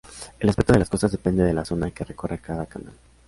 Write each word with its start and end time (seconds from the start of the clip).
El 0.39 0.49
aspecto 0.49 0.73
de 0.73 0.79
las 0.79 0.89
costas 0.89 1.11
depende 1.11 1.43
de 1.43 1.53
la 1.53 1.63
zona 1.63 1.91
que 1.91 2.03
recorra 2.03 2.39
cada 2.39 2.65
canal. 2.65 2.95